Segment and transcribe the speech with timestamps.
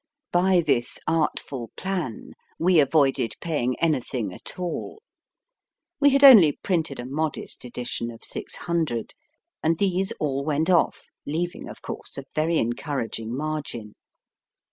[0.31, 5.03] By this artful plan we avoided paying any thing at all.
[5.99, 9.13] We had only printed a modest edition of 600,
[9.61, 13.93] and these all went off, leaving, of course, a very encouraging margin.